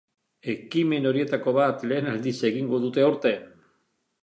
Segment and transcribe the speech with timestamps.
[0.53, 3.49] Ekimen horietako bat lehen aldiz egingo dute aurten.